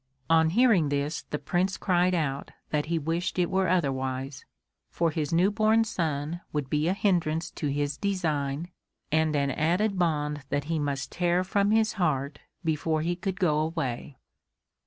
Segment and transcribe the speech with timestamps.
[0.31, 4.45] On hearing this the Prince cried out that he wished it were otherwise,
[4.89, 8.71] for his new born son would be a hindrance to his design
[9.11, 13.59] and an added bond that he must tear from his heart before he could go
[13.59, 14.17] away.